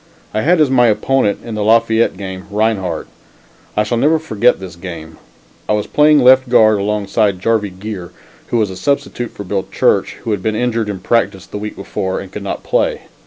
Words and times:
I 0.33 0.41
had 0.41 0.59
as 0.59 0.71
my 0.71 0.87
opponent 0.87 1.41
in 1.45 1.53
the 1.53 1.63
Lafayette 1.63 2.17
game, 2.17 2.47
Rinehart. 2.49 3.07
I 3.77 3.83
shall 3.83 3.99
never 3.99 4.17
forget 4.17 4.59
this 4.59 4.75
game. 4.75 5.19
I 5.69 5.73
was 5.73 5.85
playing 5.85 6.21
left 6.21 6.49
guard 6.49 6.79
alongside 6.79 7.35
of 7.35 7.39
Jarvie 7.39 7.69
Geer, 7.69 8.09
who 8.47 8.57
was 8.57 8.71
a 8.71 8.75
substitute 8.75 9.29
for 9.29 9.43
Bill 9.43 9.67
Church, 9.71 10.13
who 10.23 10.31
had 10.31 10.41
been 10.41 10.55
injured 10.55 10.89
in 10.89 11.01
practice 11.01 11.45
the 11.45 11.59
week 11.59 11.75
before 11.75 12.19
and 12.19 12.31
could 12.31 12.41
not 12.41 12.63
play. 12.63 13.03